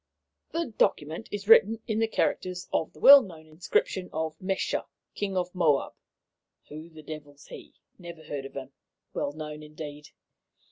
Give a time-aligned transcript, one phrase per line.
[0.49, 5.37] "'The document is written in the characters of the well known inscription of Mesha, King
[5.37, 5.93] of Moab'
[6.69, 7.75] (who the devil's he?
[7.99, 8.71] Never heard of him.
[9.13, 10.09] Well known, indeed!)